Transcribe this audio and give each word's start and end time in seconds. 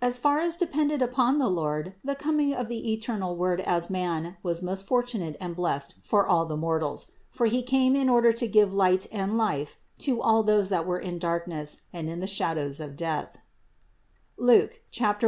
500. 0.00 0.06
As 0.12 0.18
far 0.20 0.38
as 0.38 0.54
depended 0.56 1.02
upon 1.02 1.38
the 1.40 1.48
Lord 1.48 1.96
the 2.04 2.14
coming 2.14 2.54
of 2.54 2.68
the 2.68 2.92
eternal 2.92 3.34
Word 3.34 3.60
as 3.62 3.90
man 3.90 4.36
was 4.44 4.62
most 4.62 4.86
fortunate 4.86 5.36
and 5.40 5.56
blessed 5.56 5.96
for 6.04 6.24
all 6.24 6.46
the 6.46 6.56
mortals; 6.56 7.10
for 7.32 7.46
He 7.46 7.60
came 7.60 7.96
in 7.96 8.08
order 8.08 8.32
to 8.32 8.46
give 8.46 8.72
light 8.72 9.08
and 9.10 9.36
life 9.36 9.76
to 9.98 10.22
all 10.22 10.44
those 10.44 10.68
that 10.68 10.86
were 10.86 11.00
in 11.00 11.18
darkness 11.18 11.82
and 11.92 12.08
in 12.08 12.20
the 12.20 12.28
shadows 12.28 12.78
of 12.78 12.96
death 12.96 13.38
(Luke 14.36 14.82
1, 14.90 14.92
79). 14.92 15.16